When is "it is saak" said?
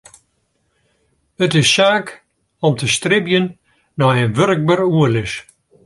1.43-2.07